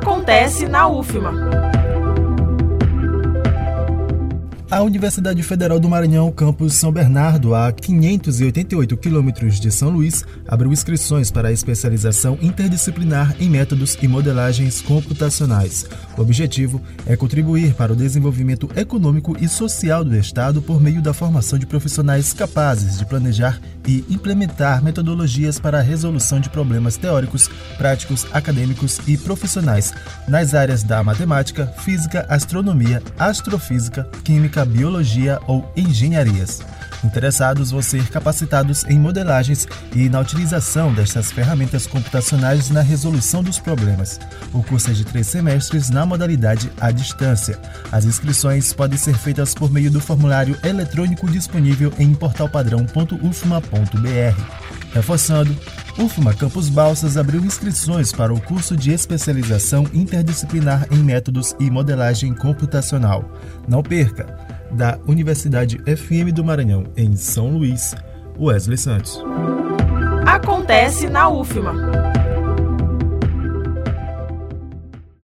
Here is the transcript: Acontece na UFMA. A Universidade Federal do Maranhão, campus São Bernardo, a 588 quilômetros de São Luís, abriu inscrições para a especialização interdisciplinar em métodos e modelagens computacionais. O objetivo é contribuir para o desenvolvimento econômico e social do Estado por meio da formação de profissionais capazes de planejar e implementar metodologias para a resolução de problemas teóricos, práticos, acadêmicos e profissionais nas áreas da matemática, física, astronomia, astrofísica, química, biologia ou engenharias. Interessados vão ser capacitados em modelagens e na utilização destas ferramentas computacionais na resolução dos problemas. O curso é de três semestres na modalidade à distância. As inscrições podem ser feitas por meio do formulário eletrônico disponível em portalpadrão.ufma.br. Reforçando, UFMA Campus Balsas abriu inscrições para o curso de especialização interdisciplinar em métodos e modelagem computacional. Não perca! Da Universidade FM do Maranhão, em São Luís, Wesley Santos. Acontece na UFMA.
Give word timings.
Acontece 0.00 0.66
na 0.66 0.88
UFMA. 0.88 1.69
A 4.70 4.82
Universidade 4.82 5.42
Federal 5.42 5.80
do 5.80 5.88
Maranhão, 5.88 6.30
campus 6.30 6.74
São 6.74 6.92
Bernardo, 6.92 7.56
a 7.56 7.72
588 7.72 8.96
quilômetros 8.98 9.58
de 9.58 9.68
São 9.68 9.90
Luís, 9.90 10.24
abriu 10.46 10.72
inscrições 10.72 11.28
para 11.28 11.48
a 11.48 11.52
especialização 11.52 12.38
interdisciplinar 12.40 13.34
em 13.40 13.50
métodos 13.50 13.98
e 14.00 14.06
modelagens 14.06 14.80
computacionais. 14.80 15.86
O 16.16 16.22
objetivo 16.22 16.80
é 17.04 17.16
contribuir 17.16 17.74
para 17.74 17.92
o 17.92 17.96
desenvolvimento 17.96 18.70
econômico 18.76 19.36
e 19.40 19.48
social 19.48 20.04
do 20.04 20.14
Estado 20.16 20.62
por 20.62 20.80
meio 20.80 21.02
da 21.02 21.12
formação 21.12 21.58
de 21.58 21.66
profissionais 21.66 22.32
capazes 22.32 22.96
de 22.96 23.04
planejar 23.04 23.60
e 23.88 24.04
implementar 24.08 24.84
metodologias 24.84 25.58
para 25.58 25.78
a 25.78 25.82
resolução 25.82 26.38
de 26.38 26.48
problemas 26.48 26.96
teóricos, 26.96 27.50
práticos, 27.76 28.24
acadêmicos 28.32 29.00
e 29.08 29.16
profissionais 29.16 29.92
nas 30.28 30.54
áreas 30.54 30.84
da 30.84 31.02
matemática, 31.02 31.66
física, 31.78 32.24
astronomia, 32.28 33.02
astrofísica, 33.18 34.08
química, 34.22 34.59
biologia 34.64 35.38
ou 35.46 35.70
engenharias. 35.76 36.60
Interessados 37.04 37.70
vão 37.70 37.80
ser 37.80 38.06
capacitados 38.08 38.84
em 38.84 38.98
modelagens 38.98 39.66
e 39.94 40.08
na 40.08 40.20
utilização 40.20 40.92
destas 40.92 41.32
ferramentas 41.32 41.86
computacionais 41.86 42.70
na 42.70 42.82
resolução 42.82 43.42
dos 43.42 43.58
problemas. 43.58 44.20
O 44.52 44.62
curso 44.62 44.90
é 44.90 44.92
de 44.92 45.04
três 45.04 45.26
semestres 45.26 45.88
na 45.88 46.04
modalidade 46.04 46.70
à 46.80 46.90
distância. 46.90 47.58
As 47.90 48.04
inscrições 48.04 48.72
podem 48.72 48.98
ser 48.98 49.16
feitas 49.16 49.54
por 49.54 49.72
meio 49.72 49.90
do 49.90 50.00
formulário 50.00 50.58
eletrônico 50.62 51.28
disponível 51.28 51.92
em 51.98 52.12
portalpadrão.ufma.br. 52.14 54.70
Reforçando, 54.92 55.56
UFMA 55.98 56.34
Campus 56.34 56.68
Balsas 56.68 57.16
abriu 57.16 57.44
inscrições 57.44 58.12
para 58.12 58.34
o 58.34 58.40
curso 58.40 58.76
de 58.76 58.90
especialização 58.90 59.86
interdisciplinar 59.92 60.86
em 60.90 60.98
métodos 60.98 61.54
e 61.60 61.70
modelagem 61.70 62.34
computacional. 62.34 63.24
Não 63.68 63.82
perca! 63.82 64.49
Da 64.72 64.98
Universidade 65.06 65.78
FM 65.78 66.32
do 66.32 66.44
Maranhão, 66.44 66.84
em 66.96 67.16
São 67.16 67.50
Luís, 67.50 67.94
Wesley 68.38 68.78
Santos. 68.78 69.22
Acontece 70.26 71.08
na 71.08 71.28
UFMA. 71.28 72.19